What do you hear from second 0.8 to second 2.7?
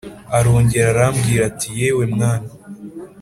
arambwira ati yewe mwana